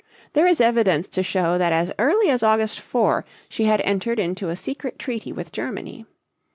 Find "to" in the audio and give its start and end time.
1.09-1.21